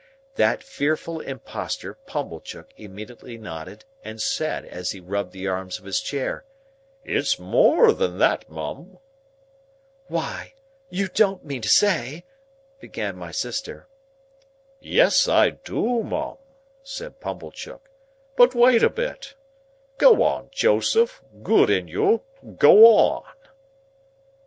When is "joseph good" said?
20.51-21.69